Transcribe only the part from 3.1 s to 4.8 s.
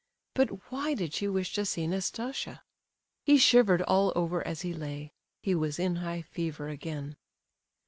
He shivered all over as he